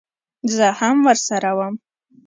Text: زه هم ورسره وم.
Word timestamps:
زه 0.55 0.67
هم 0.79 0.97
ورسره 1.07 1.49
وم. 1.57 1.73